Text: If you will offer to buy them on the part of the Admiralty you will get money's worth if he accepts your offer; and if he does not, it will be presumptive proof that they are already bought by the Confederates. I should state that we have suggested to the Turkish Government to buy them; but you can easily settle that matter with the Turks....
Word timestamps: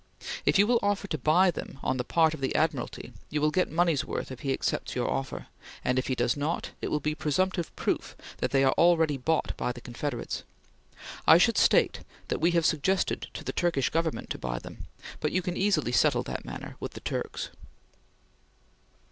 If 0.47 0.57
you 0.57 0.65
will 0.65 0.79
offer 0.81 1.05
to 1.09 1.17
buy 1.19 1.51
them 1.51 1.77
on 1.83 1.97
the 1.97 2.03
part 2.03 2.33
of 2.33 2.41
the 2.41 2.55
Admiralty 2.55 3.13
you 3.29 3.39
will 3.39 3.51
get 3.51 3.69
money's 3.69 4.03
worth 4.03 4.31
if 4.31 4.39
he 4.39 4.51
accepts 4.51 4.95
your 4.95 5.07
offer; 5.07 5.45
and 5.85 5.99
if 5.99 6.07
he 6.07 6.15
does 6.15 6.35
not, 6.35 6.71
it 6.81 6.87
will 6.89 6.99
be 6.99 7.13
presumptive 7.13 7.75
proof 7.75 8.15
that 8.37 8.49
they 8.49 8.63
are 8.63 8.73
already 8.79 9.15
bought 9.17 9.55
by 9.57 9.71
the 9.71 9.79
Confederates. 9.79 10.41
I 11.27 11.37
should 11.37 11.55
state 11.59 11.99
that 12.29 12.41
we 12.41 12.49
have 12.49 12.65
suggested 12.65 13.27
to 13.35 13.43
the 13.43 13.53
Turkish 13.53 13.91
Government 13.91 14.31
to 14.31 14.39
buy 14.39 14.57
them; 14.57 14.87
but 15.19 15.33
you 15.33 15.43
can 15.43 15.55
easily 15.55 15.91
settle 15.91 16.23
that 16.23 16.45
matter 16.45 16.77
with 16.79 16.93
the 16.93 17.01
Turks.... 17.01 17.51